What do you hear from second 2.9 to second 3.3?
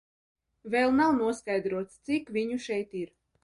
ir.